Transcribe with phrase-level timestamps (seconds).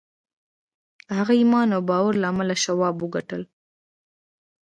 [1.07, 3.41] د هغه ایمان او باور له امله شواب وګټل